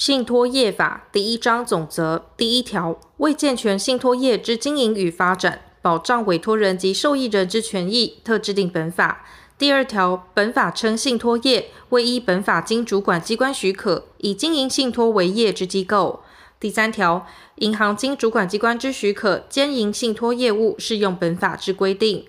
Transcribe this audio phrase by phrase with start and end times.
[0.00, 9.26] 信托业法第一章总则第一条，为健全信托业之经营与发展，保障委托人及受益人之权益，特制定本法。
[9.58, 16.22] 第二条，本法称信托业为依本法经主管机关许可，以经营信托为业之机构。
[16.58, 17.26] 第三条，
[17.56, 22.24] 银行经主管机关之许可兼营信托业务，适用本法之规定。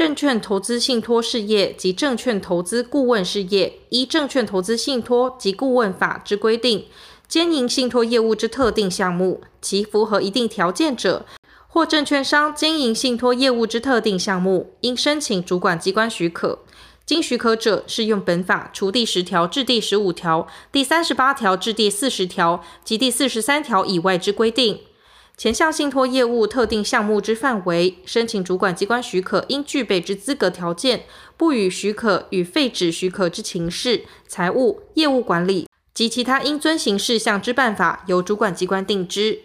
[0.00, 6.86] 证券投资信托事业及证券投资顾问事业，依证券投资信托及顾问法之规定，
[7.28, 11.26] 兼营信托业务之特定项目，其符合一定条件者，
[11.68, 16.60] 或证券商经营信托业务之特定项目，应申请主管机关许可。
[17.04, 24.80] 经许可者，适用本法除第十条至第十五条、第三十八条至第四十条及第四十三条以外之规定。
[25.40, 31.04] 前项信托业务特定项目之范围，申请主管机关许可应具备之资格条件，
[31.38, 39.38] 不予许可与废止许可之情事、财务、业务管理及其他应遵行事项之办法，由主管机关定之。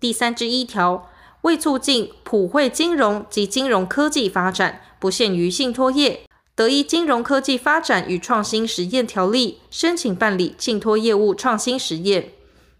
[0.00, 1.10] 第三之一条，
[1.42, 6.20] 为促进普惠金融及金融科技发展，不限于信托业，
[6.54, 12.30] 得依金融科技发展与创新实验条例申请办理信托业务创新实验。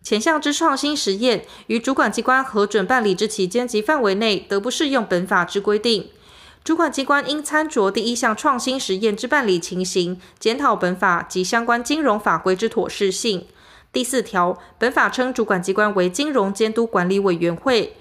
[0.08, 6.08] 前项之创新实验，于主管机关核准办理之期间及范围内，得不适用本法之规定。
[6.64, 13.44] 主管机关应参酌第一项创新实验之办理情形，检讨本法及相关金融法规之妥适性。
[13.92, 17.94] 第四条，本法称主管机关为金融监督管理委员会。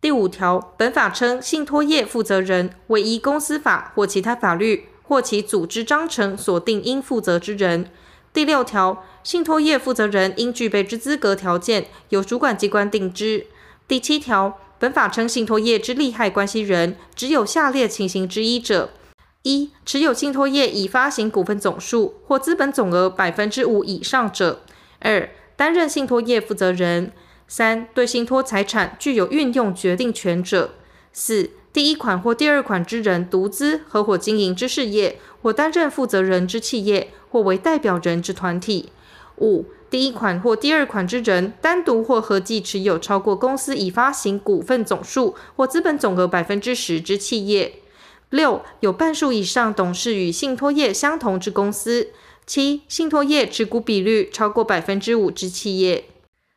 [0.00, 7.90] 第五条，本法称信托业负责人为依公司法或其他法律或其组织章程所定应负责之人。
[8.32, 13.46] 第六条，信托业负责人应具备之资格条件，由主管机关定之。
[13.86, 18.90] 第七条，本法称信托业之利害关系人，只有下列情形之一者：
[19.42, 24.60] 一、持有信托业已发行股份总数或资本总额百分之五以上者；
[25.00, 27.08] 二、担任信托业负责人；
[27.46, 30.70] 三、对信托财产具有运用决定权者；
[31.12, 37.08] 四、第一款或第二款之人独资、合伙经营之事业，或担任负责人之企业。
[37.32, 38.90] 或为代表人之团体。
[39.38, 47.76] 五、第一款或第二款之人单独或合计持有超过公司已发行股份总数或资本总额百分之十之企业。
[48.28, 52.08] 六、有半数以上董事与信托业相同之公司。
[52.44, 56.04] 七、信托业持股比率超过百分之五之企业。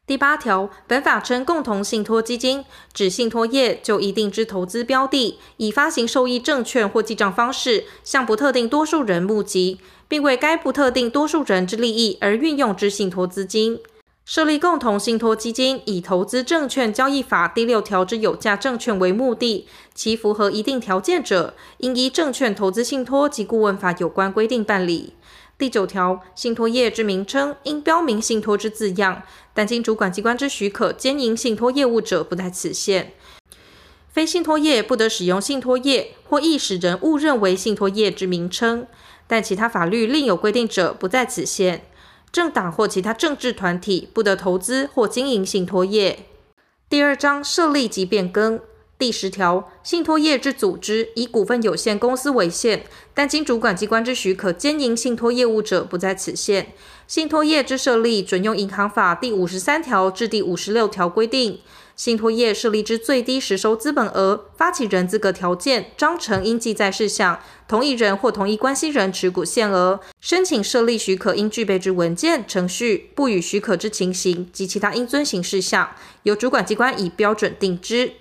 [0.07, 13.79] 第八条，本法称共同信托基金，指信托业就一定之投资标的，以发行受益证券或记账方式，向不特定多数人募集，并为该不特定多数人之利益而运用之信托资金。
[14.23, 25.13] 设立共同信托基金，以投资证券交易法第六条之有价证券为目的，其符合一定条件者，应依证券投资信托及顾问法有关规定办理。
[25.57, 29.23] 第九条，信托业之名称应标明信托之字样，
[29.53, 33.13] 但经主管机关之许可兼营信托业务者不在此限。
[34.09, 38.85] 非信托业不得使用信托业或易使人误认为信托业之名称，
[39.27, 41.85] 但其他法律另有规定者不在此限。
[42.31, 46.25] 政党或其他政治团体不得投资或经营信托业。
[46.89, 48.59] 第二章设立及变更。
[48.97, 56.73] 第十条，信托业之组织以股份有限公司为限，但经主管机关之许可兼营信托业务者不在此限。
[57.05, 61.59] 信托业之设立准用银行法第五十三条至第五十六条规定。
[61.97, 67.39] 信托业设立之最低实收资本额、发起人资格条件、章程应记载事项、
[67.69, 75.91] 同一人或同一关系人持股限额、申请设立许可应具备之文件、程序、不予许可之情形及其他应遵行事项，
[76.23, 78.11] 由主管机关以标准定之。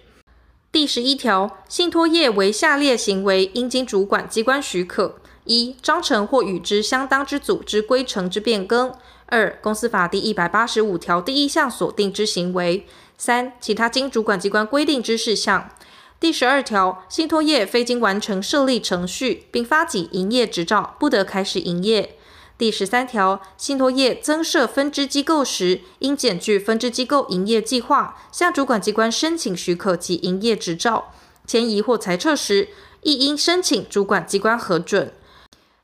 [0.75, 8.91] 第十一条，信托业为下列行为，应经主管机关许可：一、章程或与之相当之组织规程之变更；
[9.27, 12.83] 二、公司法第一百八十五条第一项所定之行为；
[13.17, 15.71] 三、其他经主管机关规定之事项。
[16.19, 22.17] 第十二条，信托业非经完成设立程序并发给营业执照，不得开始营业。
[22.57, 31.12] 第十三条，信托业增设分支机构时，应检具分支机构营业计划，向主管机关申请许可及营业执照。
[31.47, 32.69] 迁移或裁撤时，
[33.03, 35.12] 亦应申请主管机关核准。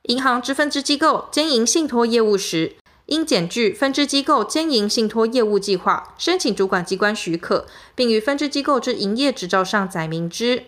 [0.03, 2.77] 银行之分支机构兼营信托业务时，
[3.07, 7.67] 应检具分支机构兼营信托业务计划，申请主管机关许可，
[7.97, 10.63] 并于分支机构之营业执照上载明之。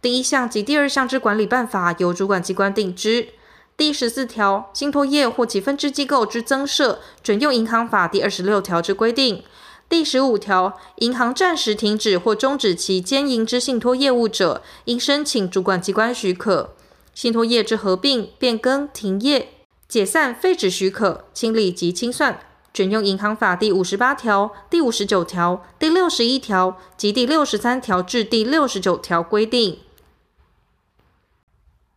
[0.00, 3.28] 第一项及第二项之管理办法，由主管机关定之。
[3.76, 9.42] 第十四条，信托业或其分支机构之增设，准用银行法第二十六条之规定。
[9.88, 16.74] 第十五条，银行暂时停止或终止其兼营之信托业务者，应申请主管机关许可。
[17.14, 19.48] 信托业之合并、变更、停业、
[19.88, 22.40] 解散、废止许可、清理及清算，
[22.72, 29.80] 准用银行法第五十八条、第五十九条、第六十一条及第六十三条至第六十九条规定。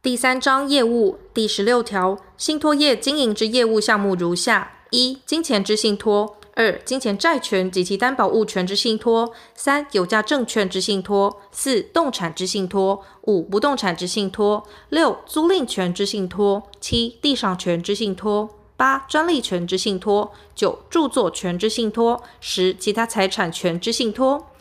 [0.05, 18.51] 第三章业务第十六条，信托业经营之业务项目如下：一、金钱之信托；二、金钱债权及其担保物权之信托；三、有价证券之信托；四、动产之信托；五、不动产之信托；六、租赁权之信托；七、地上权之信托。
[18.77, 24.51] 八、专利权之信托；九、著作权之信托；十、其他财产权之信托。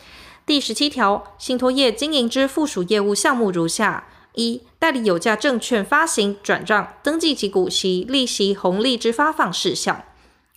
[0.43, 10.05] 第十七条，信托业经营之附属业务项目如下：一、代理有价证券发行、转账、登记及股息、利息、红利之发放事项；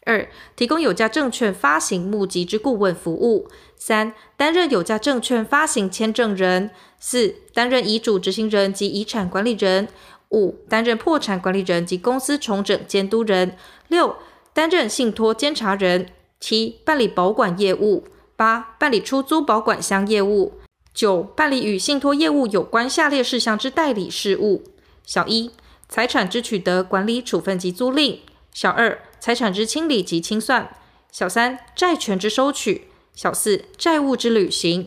[0.04, 9.88] 二、提供有价证券发行募集之顾问服务；三、担任有价证券发行签证人；四、担任遗嘱执行人及遗产管理人。
[10.30, 13.52] 五、担任破产管理人及公司重整监督人；
[13.88, 14.16] 六、
[14.52, 16.04] 担任信托监察人；
[16.38, 18.04] 七、办理保管业务；
[18.36, 20.57] 八、办理出租保管箱业务；
[20.98, 24.64] 九、办理与信托业务有关下列事项之代理事务：
[25.04, 25.52] 小一、
[25.88, 28.18] 财产之取得、管理、处分及租赁；
[28.52, 30.64] 小二、财产之清理及清算；
[31.12, 34.86] 小三、债权之收取；小四、债务之履行；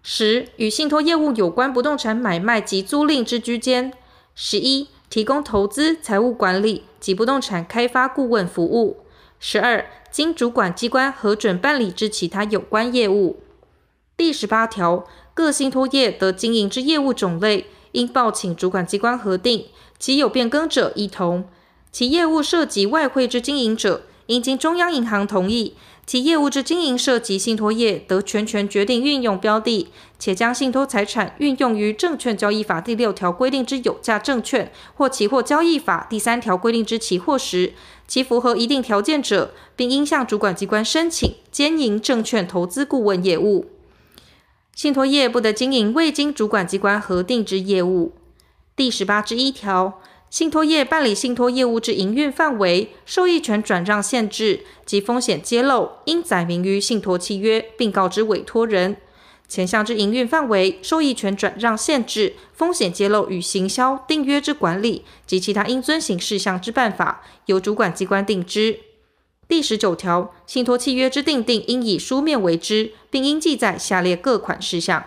[0.00, 3.92] 十、与信托业务有关不动产买卖及租赁之居间。
[4.36, 8.98] 十一、提供投资、财务管理及不动产开发顾问服务。
[9.40, 13.40] 十二、经主管机关核准办理之其他有关业务。
[14.16, 15.06] 第十八条，
[15.38, 21.44] 各信托业得经营之业务种类，应报请主管机关核定，其有变更者，一同。
[21.92, 25.74] 其业务涉及外汇之经营者，应经中央银行同意。
[26.04, 29.86] 其业务之经营涉及信托业，得全权决定运用标的，
[30.18, 37.74] 且将信托财产运用于证券交易法第六条规定之有价证券或期货交易法第三条规定之期货时，
[38.08, 43.66] 其符合一定条件者，并应向主管机关申请兼营证券投资顾问业务。
[44.78, 48.12] 信托业不得经营未经主管机关核定之业务。
[48.76, 50.00] 第十八之一条。
[50.30, 58.98] 信托业办理信托业务之营运范围、受益权转让限制及风险揭露，应载明于信托契约，并告知委托人。
[59.48, 68.78] 前项之营运范围、受益权转让限制、风险揭露与行销、订约之管理及其他应遵行事项之办法，由主管机关定之。
[69.48, 75.02] 第十九条，信托契约之订定，应以书面为之，并应记载下列各款事项：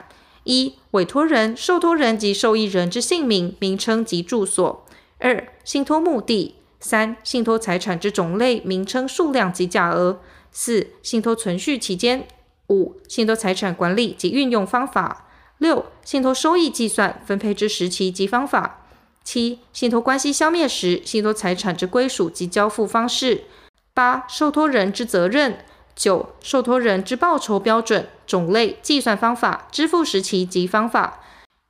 [0.45, 4.83] 一、委托人、受托人及受益人之姓名、名称及住所。
[5.19, 10.15] 二、信托目的；三、信托财产之种类、名称、数量及价额；
[10.51, 12.21] 四、信托存续期间；
[12.69, 15.27] 五、信托财产管理及运用方法；
[15.59, 18.87] 六、信托收益计算、分配之时期及方法；
[19.23, 23.43] 七、信托关系消灭时，信托财产之归属及交付方式；
[23.93, 25.53] 八、受托人之责任；
[25.95, 31.19] 九、受托人之报酬标准、种类、计算方法、支付时期及方法；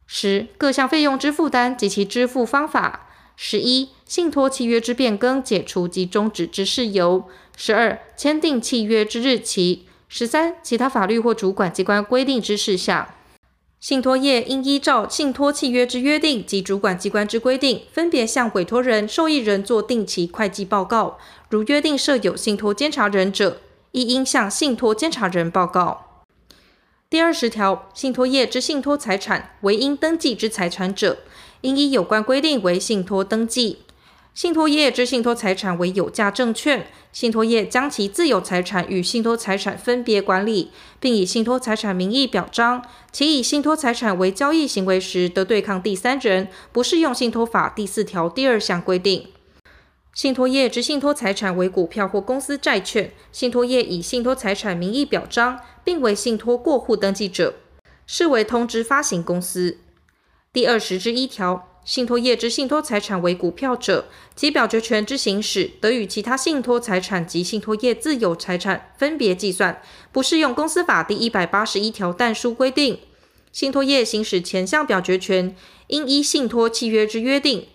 [0.05, 3.07] 十、各项费用之负担及其支付方法。
[3.35, 7.23] 十一、信托契约之变更、解除及终止之事由；
[7.57, 13.07] 十二、签订契约之日期；十三、其他法律或主管机关规定之事项。
[13.81, 21.17] 信托业应依照信托契约之约定及主管机关之规定，分别向委托人、受益人做定期会计报告。
[21.49, 23.59] 如约定设有信托监察人者，
[23.91, 26.25] 亦应向信托监察人报告。
[27.09, 31.17] 第二十条，信托业之信托财产为应登记之财产者。
[31.61, 33.79] 应依有关规定为信托登记。
[34.33, 40.71] 信托业之信托财产为有价证券，信托业将其自有财产与信托财产分别管理，
[41.01, 42.81] 并以信托财产名义表彰。
[43.11, 49.27] 其以信托财产为交易行为时，得对抗第三人，不适用信托法第四条第二项规定。
[50.13, 57.55] 信托业之信托财产为股票或公司债券，信托业以信托财产名义表彰，并为信托过户登记者，
[58.07, 59.77] 视为通知发行公司。
[60.53, 72.99] 第二十之一条，信托业之信托财产为股票者，其表决权之行使得与其他信托财产及信托业自有财产分别计算，不适用公司法第一百八十一条但书规定。
[73.51, 75.55] 信托业行使前项表决权，
[75.87, 77.65] 应依信托契约之约定。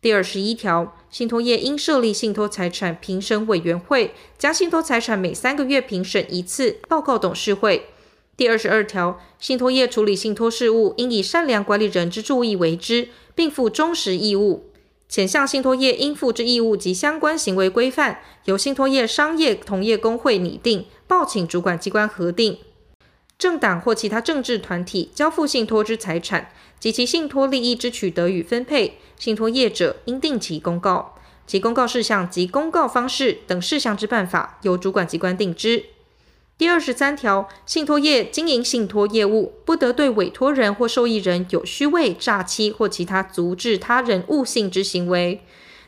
[0.00, 7.86] 第二十一条，信托业应设立信托财产评审委员会，将信托财产每三个月评审一次，报告董事会。
[8.34, 14.70] 第二十二条，信托业处理信托事务，应以善良管理人之注意为之，并负忠实义务。
[15.08, 22.58] 前向信托业应负之义务及相关行为规范，由信托业商业同业公会拟定，报请主管机关核定。
[23.38, 31.16] 政党或其他政治团体交付信托之财产及其信托利益之取得与分配，信托业者应定期公告。
[31.46, 35.84] 其公告事项及公告方式等事项之办法，由主管机关定之。
[36.62, 45.40] 第二十三条，信托业经营信托业务，不得对委托人或受益人有虚伪、诈欺或其他阻止他人误信之行为。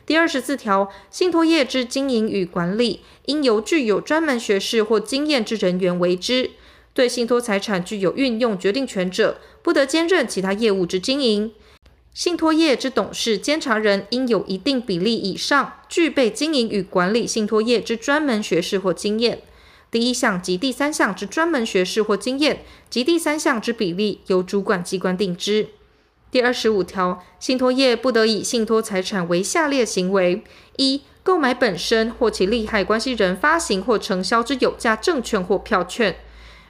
[0.05, 6.51] 第二十四条，信托业之经营与管理，应由具有专门学识或经验之人员为之。
[6.93, 11.53] 对信托财产具有运用决定权者，不得兼任其他业务之经营。
[12.13, 19.41] 信托业之董事、监察人应有一定比例以上，具备经营与管理信托业之专门学识或经验。
[19.91, 25.67] 第一项及第三项之专门学识或经验及第三项之比例，由主管机关定之。
[26.31, 30.43] 第二十五条，信托业不得以信托财产为下列行为：
[30.75, 36.13] 一、购买本身或其利害关系人发行或承销之有价证券或票券；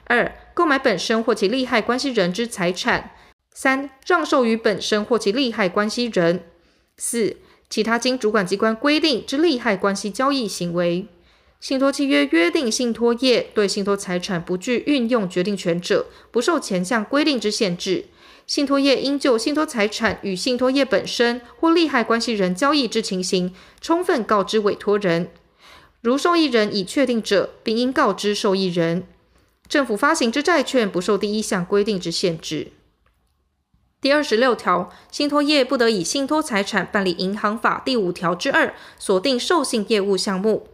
[0.04, 3.10] 二、购买本身或其利害关系人之财产；
[3.52, 6.38] 三、让售于本身或其利害关系人；
[6.96, 7.36] 四、
[7.68, 11.08] 其他经主管机关规定之利害关系交易行为。
[11.58, 18.06] 信托契约约定信托业对信托财产不具运用决定权者，不受前项规定之限制。
[18.46, 25.30] 信托业应就信托财产与信托业本身或利害关系人交易之情形，充分告知委托人。
[26.00, 29.04] 如受益人已确定者，并应告知受益人。
[29.66, 32.68] 政府发行之债券不受第一项规定之限制。
[34.00, 40.68] 第二十六条，信托业不得以信托财产办理银行法第五条之二锁定授信业务项目。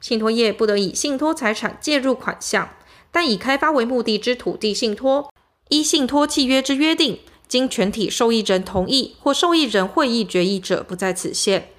[0.00, 2.70] 信托业不得以信托财产介入款项，
[3.10, 5.32] 但以开发为目的之土地信托。
[5.68, 11.70] 依信托契约之约定，经全体受益人同意或受益人会议决议者，不在此限。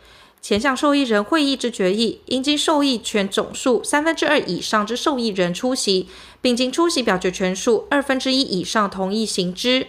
[0.42, 6.08] 前项受益人会议之决议，应经受益权总数三分之二以上之受益人出席，
[6.42, 9.88] 并经出席表决权数二分之一以上同意行之。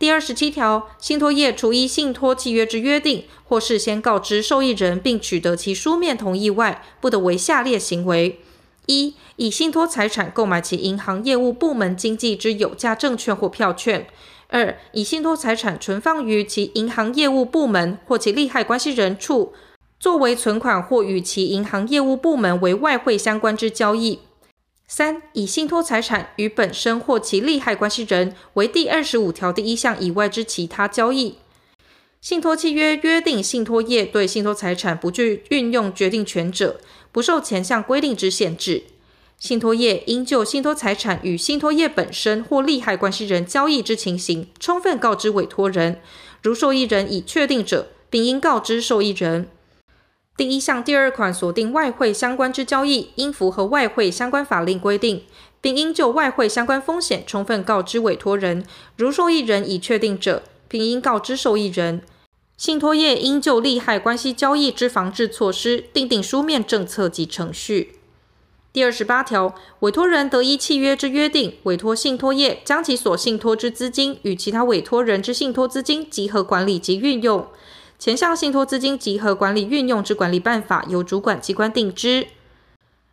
[0.00, 8.40] 第二十七条，信托业除依信托契约之约定，或事先告知受益人并取得其书面同意外，不得为下列行为。
[8.86, 14.06] 一、以信托财产购买其银行业务部门经纪之有价证券或票券；
[14.48, 19.52] 二、以信托财产存放于其银行业务部门或其利害关系人处，
[19.98, 24.20] 作为存款或与其银行业务部门为外汇相关之交易；
[24.92, 31.36] 三、以信托财产与本身或其利害关系人为第二十五条第一项以外之其他交易。
[32.20, 36.80] 信托契约约定信托业对信托财产不具运用决定权者，
[37.12, 38.82] 不受前项规定之限制。
[39.38, 46.00] 信托业应就信托财产与信托业本身或利害关系人交易之情形，充分告知委托人。
[46.42, 49.48] 如受益人已确定者，并应告知受益人。
[50.40, 55.22] 第一项第二款锁定外汇相关之交易，应符合外汇相关法令规定，
[55.60, 58.64] 并应就外汇相关风险充分告知委托人。
[58.96, 62.00] 如受益人已确定者，并应告知受益人。
[62.56, 67.96] 信托业应就利害关系交易之防治措施，订定书面政策及程序。
[68.72, 77.46] 第二十八条，委托人得依契约之约定，委托信托业将其所信托之资金与其他委托人之信托资金集合管理及运用。
[78.00, 82.28] 前项信托资金集合管理运用之管理办法，由主管机关定之。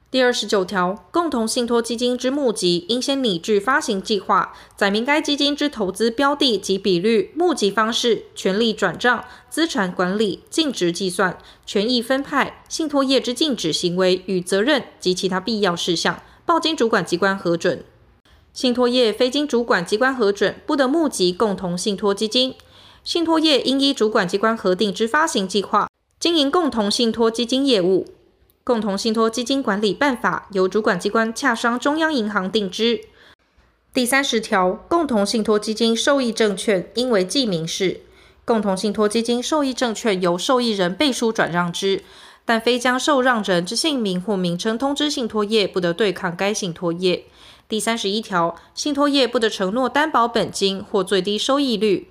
[0.09, 17.83] 第二十九条，共同信托基金之募集，应先拟具发行计划，载明该基金之投资标的及比率、募集方式、权利转账、资产管理、净值计算、权益分派、信托业之禁止行为与责任及其他必要事项，报经主管机关核准。
[18.53, 22.55] 信托业非经主管机关核准，不得募集共同信托基金。
[23.07, 28.05] 信托业应依主管机关核定之发行计划，经营共同信托基金业务。
[28.65, 32.99] 共同信托基金管理办法由主管机关洽商中央银行定之。
[33.93, 38.01] 第三十条，共同信托基金受益证券应为记名式。
[38.43, 42.03] 共同信托基金受益证券由受益人背书转让之，
[42.43, 47.23] 但非将受让人之姓名或名称通知信托业，不得对抗该信托业。
[47.69, 52.09] 第三十一条，信托业不得承诺担保本金或最低收益率。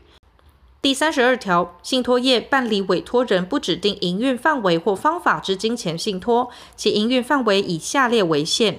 [0.87, 8.78] 第三十二条，信托业办理委托人不指定营运范围或方法之金钱信托，其营运范围以下列为限：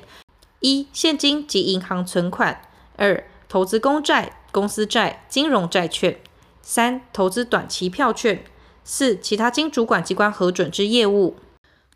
[0.61, 2.61] 一、现金及银行存款；
[2.95, 6.13] 二、投资公债、公司债、金融债券；
[6.61, 8.37] 三、投资短期票券；
[8.85, 11.35] 四、其他经主管机关核准之业务。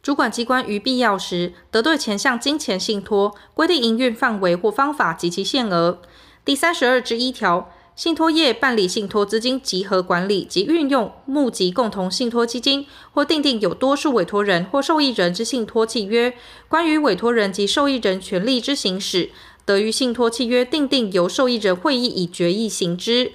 [0.04, 6.02] 主管机关于必要时，得对前项金钱信托规定营运范围或方法及其限额。
[6.44, 7.72] 第三十二之一条。
[7.96, 16.34] 信托业办理信托资金集合管理及运用、募集共同信托基金，或订定有多数委托人或受益人之信托契约，
[16.68, 19.30] 关于委托人及受益人权利之行使，
[19.66, 23.34] 得于信托契约订定由受益人会议以决议行之。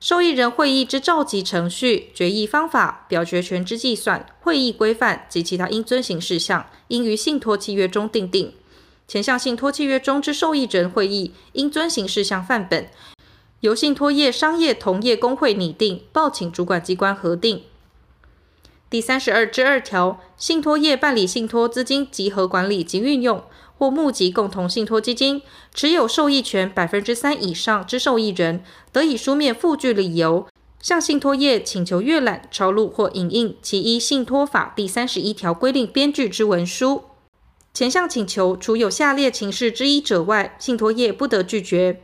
[0.00, 8.52] 受益人会议之召集程序、决议方法、表决权之计算、会议规范及其他应遵行事项，应于信托契约中订定。
[9.08, 12.88] 前项信托契约中之受益人会议应遵行事项范本，
[13.64, 17.62] 由信托业商业同业公会拟定，报请主管机关核定。
[18.90, 23.42] 第三十二之二条，信托业办理信托资金集合管理及运用，
[23.78, 25.40] 或募集共同信托基金，
[25.72, 30.46] 持有受益权百分之三以上之受益人，得以书面附具理由，
[30.82, 37.04] 向信托业请求阅览、抄录或影印其依信托法第三十一条规定编具之文书。
[37.72, 42.02] 前项请求，除有下列情事之一者外，信托业不得拒绝：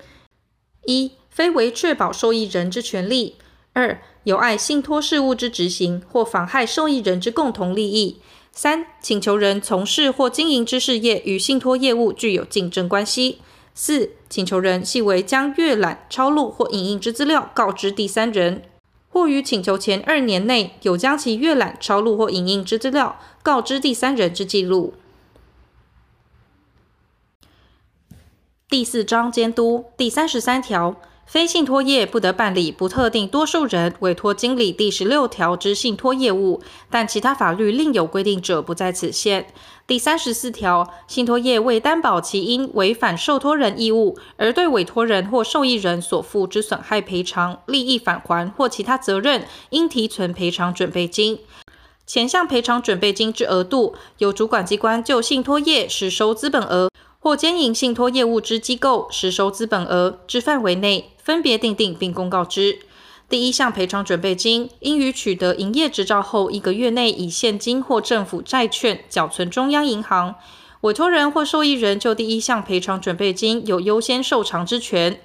[0.87, 3.33] 一、非为确保受益人之权利；
[3.73, 8.21] 二、有碍信托事务之执行或妨害受益人之共同利益；
[8.53, 13.39] 三、请求人从事或经营之事业与信托业务具有竞争关系；
[13.75, 18.61] 四、请求人系为将阅览、抄录或影印之资料告知第三人，
[19.09, 24.93] 或于请求前二年内有将其阅览、抄录或影印之资料告知第三人之记录。
[28.69, 31.01] 第四章监督第三十三条，
[31.31, 36.61] 非信托业不得办理不特定多数人委托经理第十六条之信托业务，
[36.91, 39.47] 但其他法律另有规定者不在此限。
[39.87, 51.39] 第三十四条，信托业为担保其因违反受托人义务而对委托人或受益人所负之损害赔偿、利益返还或其他责任，应提存赔偿准备金。
[52.05, 56.90] 前项赔偿准备金之额度，由主管机关就信托业实收资本额。
[57.23, 62.79] 或兼营信托业务之机构实收资本额之范围内，分别订定并公告之。
[63.29, 70.35] 第一项赔偿准备金，应于取得营业执照后一个月内，以现金或政府债券缴存中央银行。
[70.81, 75.21] 委托人或受益人就第一项赔偿准备金有优先受偿之权。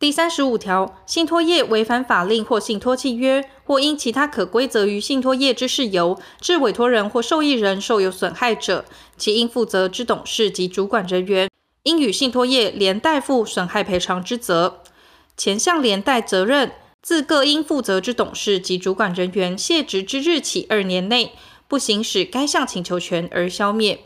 [0.00, 8.86] 第三十五条，信托业违反法令或信托契约，或因其他可归责于信托业之事由，致委托人或受益人受有损害者，
[9.18, 11.50] 其应负责之董事及主管人员，
[11.82, 14.80] 应与信托业连带负损害赔偿之责。
[15.36, 21.32] 前项连带责任，自各应负责之董事及主管人员卸职之日起二年内，
[21.68, 24.00] 不行使该项请求权而消灭。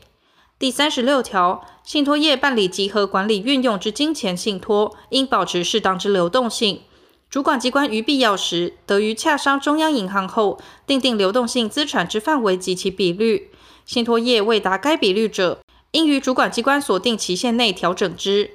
[0.65, 6.81] 第三十六条，信托业办理集合管理运用之金钱信托，应保持适当之流动性。
[7.29, 13.51] 主管机关于必要时，得于洽商中央银行后，订定流动性资产之范围及其比率。
[13.85, 18.53] 信托业未达该比率者，应于主管机关所定期限内调整之。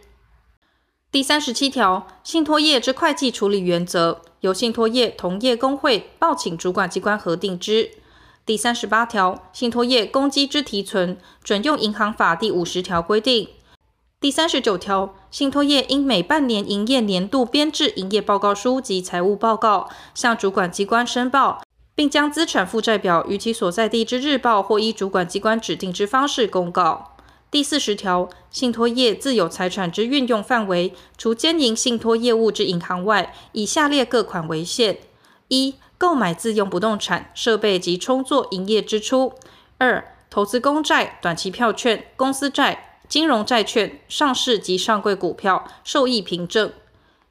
[1.12, 7.92] 第三十七条，信托业之会计处理原则，由信托业同业公会报请主管机关核定之。
[8.50, 13.48] 第三十八条，信托业公积之提存，准用银行法第五十条规定。
[14.20, 21.62] 第三十九条，信托业应每半年营业年度编制营业报告书及财务报告，向主管机关申报，
[21.94, 27.18] 并将资产负债表于其所在地之日报或依主管机关指定之方式公告。
[27.52, 34.98] 第四十条，信托业自有财产之运用范围，除兼营信托业务之银行外，以下列各款为限：
[35.50, 39.34] 一、购买自用不动产、设备及充作营业支出；
[39.78, 46.70] 二、投资公债、短期票券、公司债、金融债券、上市及上柜股票、受益凭证；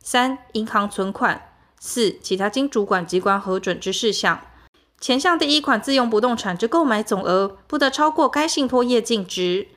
[0.02, 1.40] 三、银行存款；
[1.80, 4.38] 四、其他经主管机关核准之事项。
[5.00, 9.68] 前项第一款自用不动产之购买总额，不得超过该信托业净值。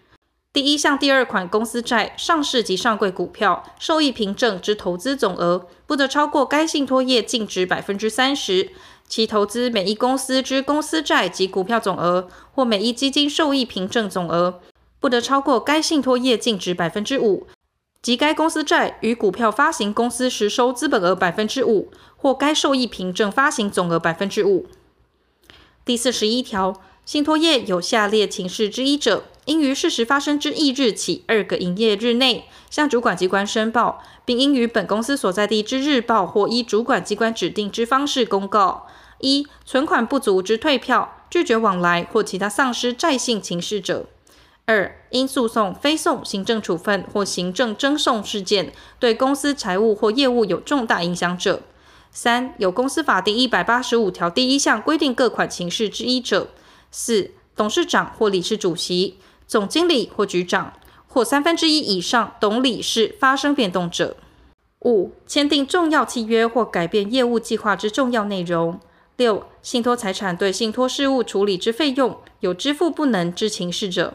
[0.53, 8.67] 第一项第二款公司债、上市及上柜股票、受益凭证之投资总额，不得超过该信托业净值百分之三十；
[9.07, 14.59] 其投资每一公司之公司债及股票总额，或每一基金受益凭证总额，
[14.99, 17.47] 不得超过该信托业净值百分之五；
[18.01, 24.67] 及该公司债与股票发行公司实收资本额百分之五，或该受益凭证发行总额百分之五。
[25.85, 26.81] 第四十一条。
[27.03, 38.87] 信托业有下列情事之一者，应于事实发生之翌日起二个营业日内，向主管机关申报，并应于本公司所在地之日报或依主管机关指定之方式公告：
[39.19, 44.05] 一、存款不足之退票、拒绝往来或其他丧失债性情事者；
[44.65, 51.61] 二、因诉讼、非讼、行政处分或行政争讼事件对公司财务或业务有重大影响者；
[52.11, 56.49] 三、有公司法第一百八十五条第一项规定各款情事之一者。
[56.91, 59.17] 四、董事长或理事主席、
[59.51, 60.71] 总经理或局长，
[61.09, 64.15] 或三分之一以上董理事发生变动者；
[64.85, 68.79] 五、签订重要契约或改变业务计划之重要内容；
[69.17, 74.13] 六、信托财产对信托事务处理之费用有支付不能之情事者；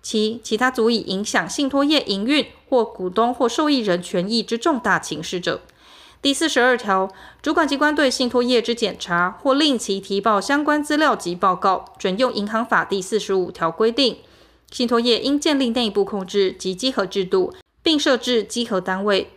[0.00, 5.62] 七、其他足以影响信托业营运或股东或受益人权益之重大情事者。
[6.22, 7.10] 第四十二条，
[7.42, 14.18] 主管机关对信托业之检查或令其提报相关资料及报告，准用银行法第四十五条规定。
[14.70, 19.30] 信托业应建立内部控制及稽核制度，并设置稽核单位。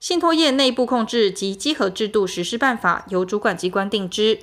[0.00, 4.38] 信托业内部控制及稽核制度实施办法由主管机关定之。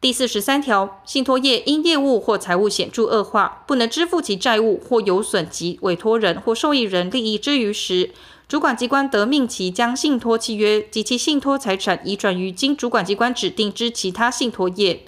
[0.00, 8.12] 第四十三条，信托业因业务或财务显著恶化，不能支付其债务或有损及委托人或受益人利益之余时，
[8.48, 15.02] 主管机关得命其将信托契约及其信托财产移转于经主管机关指定之其他信托业。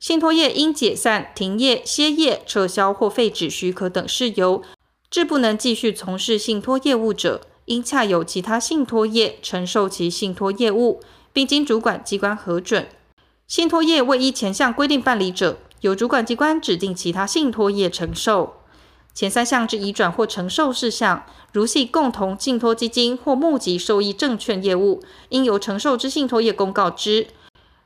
[0.00, 4.62] 信托业因解散、停业、歇业、撤销或废止许可等事由，
[5.10, 11.02] 致不能继续从事信托业务者，应洽由其他信托业承受其信托业务，
[11.34, 12.88] 并经主管机关核准。
[13.46, 18.54] 信托业未依前项规定办理者，由主管机关指定其他信托业承受。
[19.12, 27.26] 前三项之移转或承受事项，如系共同信托基金或募集受益证券业务，应由承受之信托业公告之；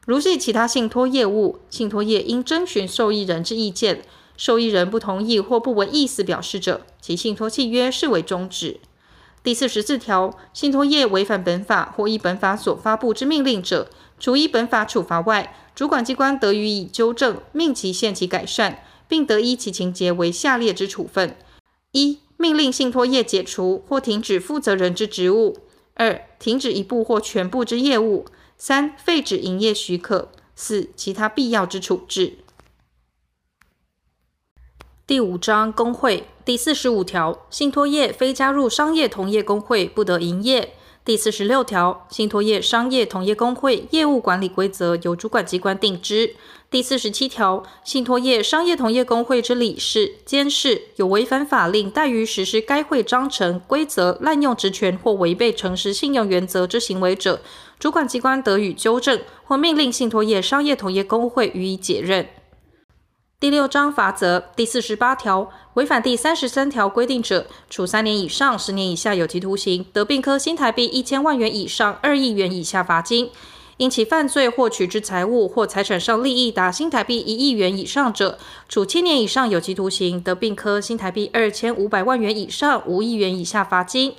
[0.07, 4.03] 如系其他信托业务，信托业应征询受益人之意见，
[4.37, 8.81] 受益人不同意或不闻意思表示者，其信托契约视为终止。
[9.43, 18.85] 第四十四条，信托业违反本法或依本法所发布之命令者，除依本法处罚外，主管机关得予以纠正，命其限期改善。
[19.07, 21.37] 并得依其情节为下列之处分：
[21.93, 25.53] 一、命令信托业解除或停止负责人之职务；
[25.93, 28.25] 二、停止一部或全部之业务；
[28.57, 32.05] 三、废止营业许可；四、其他必要之处。
[32.09, 32.38] 置。
[35.07, 36.29] 第五章工会。
[36.45, 40.75] 第四十五条，信托业非加入商业同业工会，不得营业。
[41.05, 46.35] 第四十六条，信托业商业同业公会业务管理规则由主管机关定之。
[46.71, 57.43] 第四十七条，信托业商业同业公会之理事、监事有违反法令怠于实施该会章程规则、滥用职权或违背诚实信用原则之行为者，
[57.79, 62.27] 主管机关得予纠正或命令信托业商业同业公会予以解任。
[63.40, 73.31] 第六章罚则第四十八条，违反第三十三条规定者，处三年以上十年以下有期徒刑，得并科新台币一千万元以上二亿元以下罚金。
[73.77, 84.14] 因其犯罪获取之财物或财产上利益达新台币一亿元以上者，处七年以上有期徒刑，得并科新台币二千五百万元以上五亿元以下罚金。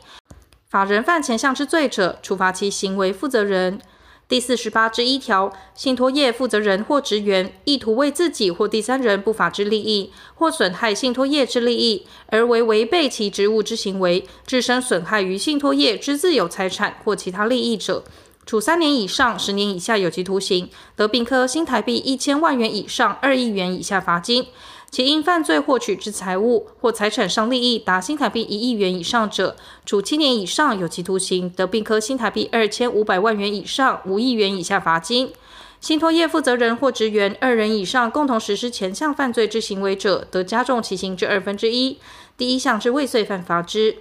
[0.69, 3.80] 法人犯前项之罪者，处罚其行为负责人。
[4.28, 18.04] 第四十八之一条，信托业负责人或职员意图为自己或第三人不法之利益，或损害信托业之利益，而为违背其职务之行为，致生损害于信托业之自有财产或其他利益者。
[18.48, 24.44] 处三年以上十年以下有期徒刑，得并科新台币一千万元以上二亿元以下罚金；
[24.91, 35.34] 其因犯罪获取之财物或财产上利益达新台币一亿元以上者，处七年以上有期徒刑，得并科新台币二千五百万元以上五亿元以下罚金。
[35.82, 41.98] 信托业负责人或职员二人以上共同实施前项犯罪之行为者，得加重其刑之二分之一。
[42.38, 43.98] 第一项之未遂犯罚之。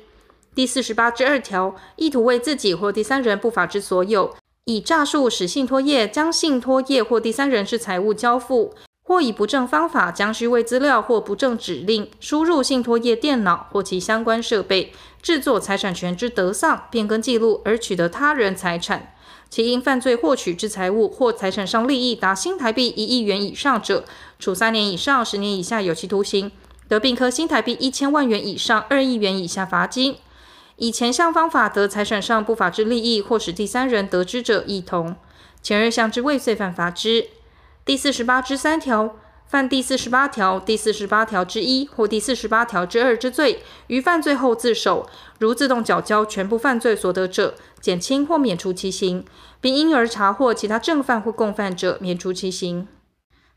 [0.54, 8.72] 第四十八之二条，意图为自己或第三人不法之所有，以诈术使信托业将信托业或第三人之财物交付，
[9.06, 19.14] 或以不正方法将虚伪资料或不正指令输入信托业电脑或其相关设备，制作财产权之得丧、变更记录而取得他人财产，
[19.50, 24.06] 其因犯罪获取之财物或财产上利益达新台币一亿元以上者，
[24.38, 26.50] 处三年以上十年以下有期徒刑，
[26.88, 30.16] 得并科新台币一千万元以上二亿元以下罚金。
[30.76, 35.14] 以前项方法得财产上不法之利益，或使第三人得知者，亦同。
[35.62, 37.28] 前二项之未遂犯罚之。
[37.86, 45.06] 第四十八之三条，犯第四十八条、第四十八条之一或第四十八条之二之罪，于犯罪后自首，
[45.38, 49.26] 如自动缴交全部犯罪所得者，减轻或免除其刑，
[49.60, 52.88] 并因而查获其他正犯或共犯者，免除其刑。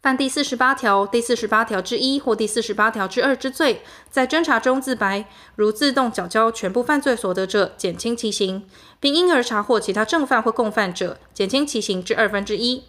[0.01, 8.67] 犯第四十八条、第四十八条之一或第四十八条之二之罪，在侦查中自白，如自动缴交全部犯罪所得者，减轻其刑，
[8.99, 12.83] 并因而查获其他正犯或共犯者，减轻其刑之二分之一。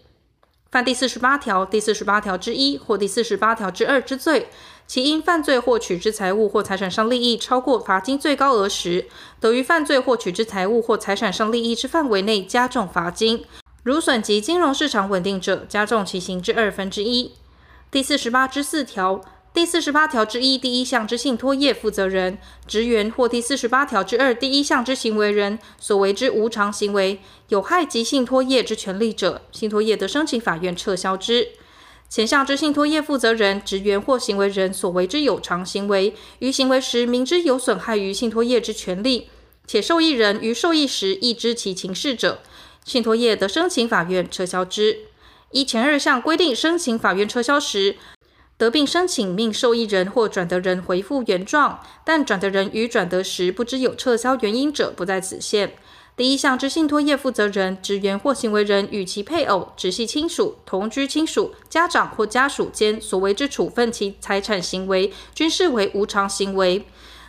[0.70, 4.48] 犯第四十八条、第四十八条之一或第四十八条之二之罪，
[4.87, 9.07] 其因犯罪获取之财物或财产上利益超过罚金最高额时，
[9.40, 13.46] 得于犯罪获取之财物或财产上利益之范围内加重罚金。
[13.83, 17.33] 如损及金融市场稳定者，加重其刑之二分之一。
[17.90, 19.22] 第四十八之四条、
[19.59, 27.18] 第四十八条之一第一项之信托业负责人、职员或第四十八条之二第一项之行为人所为之无偿行为，
[27.49, 31.49] 有害及信托业之权利者，信托业得申请法院撤销之。
[32.09, 39.29] 前项之信托业负责人、职员或行为人所为之有偿行为，于行为时明知有损害于信托业之权利，
[39.66, 42.42] 且受益人于受益时亦知其情事者，
[42.85, 44.99] 信托业得申请法院撤销之。
[45.51, 47.97] 依前二项规定申请法院撤销时，
[48.59, 55.75] 得病申请命受益人或转得人回复原状，但转得人于转得时不知有撤销原因者，不在此限。
[56.16, 66.85] 第一项之信托业负责人、职员或行为人与其配偶、直系亲属、同居亲属、家长或家属间所为之处分其财产行为，均视为无偿行为。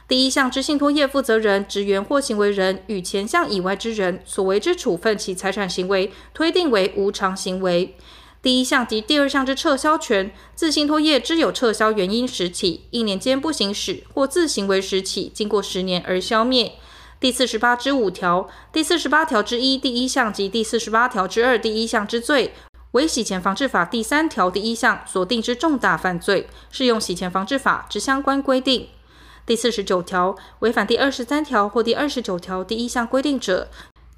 [0.08, 7.96] 第一项之信托业负责人、职员或行为人与前项以外之人所为之处分其财产行为，推定为无偿行为。
[8.42, 16.74] 第一项及第二项之撤销权，自信托业之有撤销原因时起，一年间不行使，或自行为时起，经过十年而消灭。
[17.20, 22.54] 第四十八之五条、第四十八条之一第一项及第四十八条之二第一项之罪，
[22.92, 28.88] 为洗钱防治法第三条第一项所定之重大犯罪，适用洗钱防治法之相关规定。
[29.46, 33.70] 第四十九条，违反第二十三条或第二十九条第一项规定者，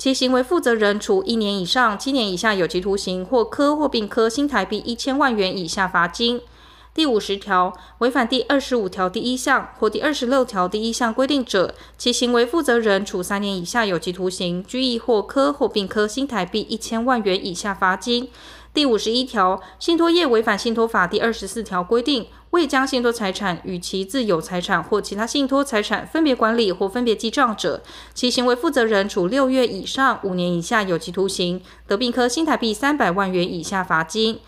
[0.01, 6.41] 其行为负责人处一年以上七年以下有期徒刑，或科或并科新台币一千万元以下罚金。
[6.91, 18.27] 第五十条，违反第二十五条第一项或第二十六条第一项规定者，其行为负责人处三年以下有期徒刑、拘役或科或并科新台币一千万元以下罚金。
[18.73, 27.81] 第五十一条，信托业违反信托法第二十四条规定，未将信托财产与其自有财产或其他信托财产分别管理或分别记账者，
[28.13, 34.39] 其行为负责人处六月以上五年以下有期徒刑，得并科新台币三百万元以下罚金。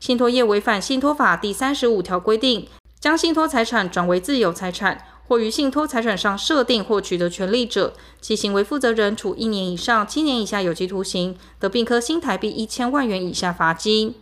[0.00, 2.66] 信托业违反信托法第三十五条规定，
[2.98, 14.16] 将信托财产转为自有财产，或于信托财产上设定或取得权利者，其行为负责人处一年以上七年以下有期徒刑，得并科新台币一千万元以下罚金。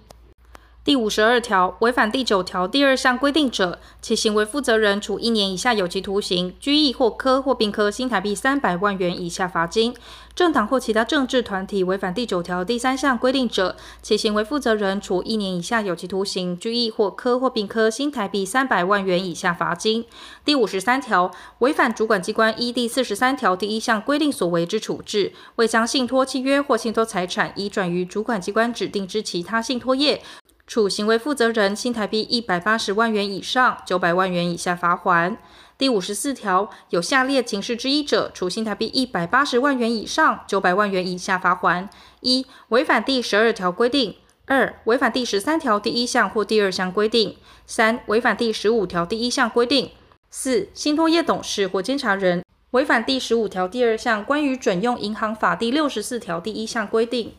[0.83, 9.95] 第五十二条，违反第九条第二项规定者，其行为负责人处一年以下有期徒刑、拘役或科或并科新台币三百万元以下罚金。
[10.35, 20.07] 政党或其他政治团体违反第九条第三项规定者，其行为负责人处一年以下有期徒刑、拘役或科或并科新台币三百万元以下罚金。
[20.47, 30.23] 第五十三条，违反主管机关依第四十三条第一项规定所为之处置，未将信托契约或信托财产移转于主管机关指定之其他信托业。
[30.71, 35.37] 处行为负责人新台币一百八十万元以上九百万元以下罚锾。
[35.77, 41.89] 第五十四条，有下列情事之一者，处新台币一百八十万元以上九百万元以下罚锾：
[42.21, 44.13] 一、违反第十二条规定；
[44.47, 47.35] 二、违反第十三条第一项或第二项规定；
[47.67, 49.89] 三、违反第十五条第一项规定；
[50.31, 57.33] 四、信托业董事或监察人违反第十五条第二项关于准用银行法第六十四条第一项规定；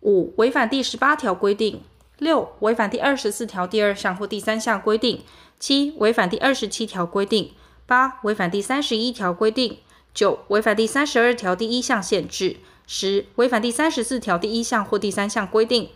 [0.00, 1.82] 五、违反第十八条规定。
[2.18, 5.18] 六、违反第二十四条第二项或第三项规定；
[5.58, 7.50] 七、违反第二十七条规定；
[7.86, 9.78] 八、违反第三十一条规定；
[10.14, 15.88] 九、违反第三十二条第一项限制；十、违反第三十四条第一项或第三项规定；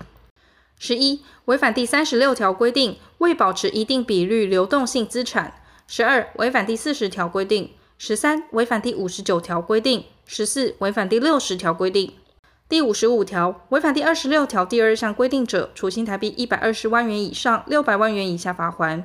[0.77, 5.53] 十一、违反第三十六条规定，未保持一定比率流动性资产；
[5.87, 12.13] 十二、违反第四十条规定；十三、违反第五十九条规定；十四、违反第六十条规定。
[12.69, 19.05] 第五十五条，违反第二十六条第二项规定者，处新台币一百二十万元以上六百万元以下罚锾。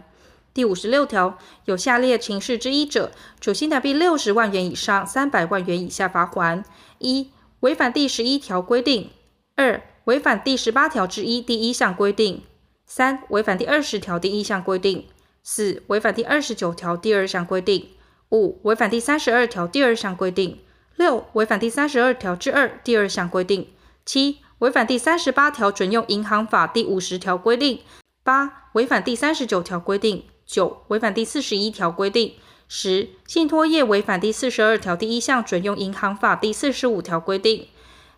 [0.53, 6.65] 第五十六条，有下列情事之一者，处新台币六十万元以上三百万元以下罚锾：
[6.99, 9.11] 一、违反第十一条规定；
[9.55, 12.41] 二、违反第十八条之一第一项规定；
[12.85, 15.05] 三、违反第二十条第一项规定；
[15.41, 17.85] 四、违反第二十九条第二项规定；
[18.31, 20.59] 五、违反第三十二条第二项规定。
[20.95, 23.65] 六、违反第三十二条之二第二项规定；
[24.05, 27.79] 七、违反第三十八条准用银行法第五十条规定；
[28.23, 32.33] 八、违反第三十九条规定；九、违反第四十一条规定；
[32.67, 37.65] 十、信托业违反第四十二条第一项准用银行法第四十五条规定；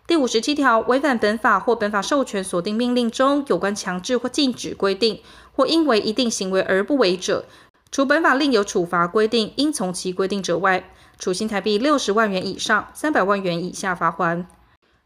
[0.06, 5.20] 第五十七条，违反本法或本法授权所定命令中有关强制或禁止规定，
[5.52, 7.46] 或因为一定行为而不为者，
[7.90, 10.90] 除本法另有处罚规定，应从其规定者外。
[11.18, 14.44] 处新台币六十万元以上三百万元以下罚锾。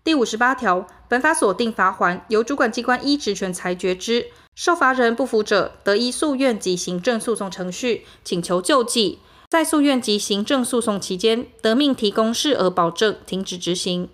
[0.03, 4.27] 第五十八条，本法所定罚锾，由主管机关依职权裁决之。
[4.57, 9.21] 受罚人不服者，得依诉愿及行政诉讼程序请求救济。
[9.49, 14.09] 在诉愿及行政诉讼期间，得命提供适额保证，停止执行。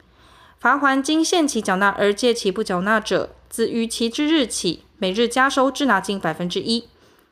[0.59, 6.89] 罚锾经限期缴纳而届期不缴纳者，自逾期之日起，每日加收滞纳金百分之一。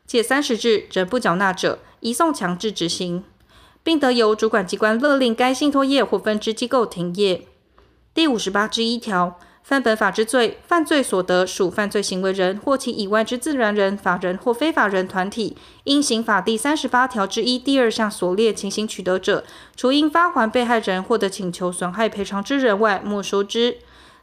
[0.06, 3.24] 届三十日仍不缴纳者，移送强制执行。
[3.84, 7.46] 并得由主管机关勒令该信托业或分支机构停业。
[8.14, 19.44] 第五十八之一条，犯本法之罪，犯罪所得属犯罪行为人或其以外之自然人、法人或非法人团体，因刑法第三十八条之一第二项所列情形取得者，
[19.76, 23.76] 除应发还被害人或得请求损害赔偿之人外，没收之。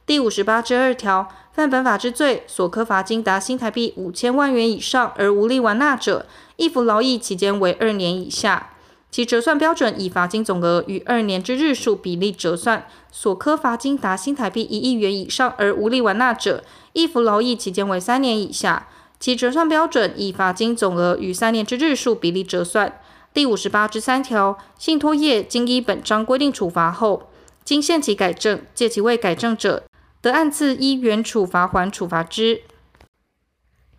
[0.08, 8.70] 第五十八之二条，犯本法之罪，所科罚金达新台币五千万元以上而无力完纳者，易服劳役期间为二年以下。
[9.12, 18.88] 其折算标准以罚金总额与二年之日数比例折算，所科罚金达新台币一亿元以上而无力完纳者，易服劳役期间为三年以下。
[19.20, 22.98] 其折算标准以罚金总额与三年之日数比例折算。
[23.34, 27.30] 第五十八之三条，信托业经依本章规定处罚后，
[27.66, 29.84] 经限期改正，届期未改正者，
[30.22, 32.62] 得按次依原处罚还处罚之。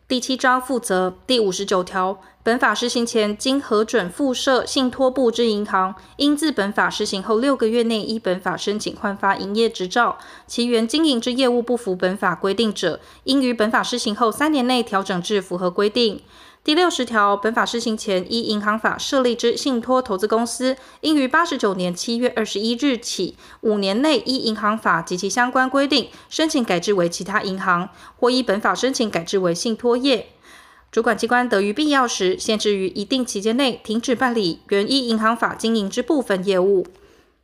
[0.06, 10.18] 第七章负责第五十九条，本法施行前经核准附设信托部之银行，应自本法施行后六个月内依本法申请换发营业执照。
[10.48, 16.20] 其原经营之业务不符本法规定者，应于本法施行后三年内调整至符合规定。
[16.64, 30.30] 第六十条，本法施行前依银行法设立之信托投资公司，应于八十九年七月二十一日起五年内依银行法及其相关规定申请改制为其他银行，或依本法申请改制为信托业。
[30.92, 36.86] 主管机关得于必要时，限制于一定期间内停止办理原依银行法经营之部分业务。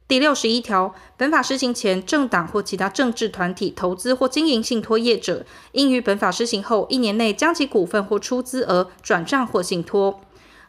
[0.06, 10.20] 第六十一条，本法施行前，政党或其他政治团体投资或经营信托业者，应于本法施行后一年内将其股份或出资额转账或信托。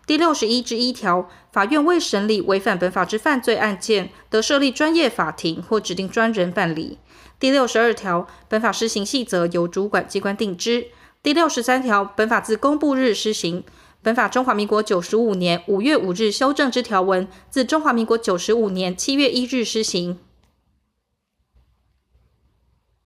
[0.07, 6.97] 第六十一之一条，法院未审理违反本法之犯罪案件，得设立专业法庭或指定专人办理。
[7.37, 10.87] 第六十二条，本法施行细则由主管机关定之。
[11.21, 13.65] 第六十三条，本法自公布日施行。
[14.01, 20.17] 本法中华民国九十五年五月五日修正之条文，自中华民国九十五年七月一日施行。